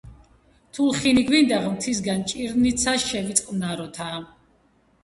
თუ 0.77 0.85
ლხინი 0.93 1.23
გვინდა 1.27 1.59
ღმრთისაგან, 1.65 2.25
ჭირნიცა 2.33 2.97
შევიწყნაროთა. 3.07 4.11